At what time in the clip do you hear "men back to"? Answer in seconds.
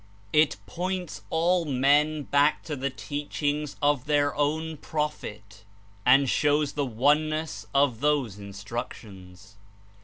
1.63-2.75